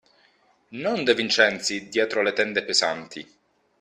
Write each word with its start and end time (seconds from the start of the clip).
non 0.69 1.03
De 1.03 1.13
Vincenzi 1.13 1.87
dietro 1.87 2.23
le 2.23 2.33
tende 2.33 2.63
pesanti. 2.63 3.29